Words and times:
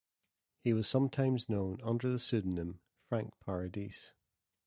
He 0.63 0.73
was 0.73 0.87
sometimes 0.87 1.47
known 1.47 1.79
under 1.83 2.09
the 2.09 2.17
pseudonym 2.17 2.79
Frank 3.07 3.33
Paradis. 3.39 4.13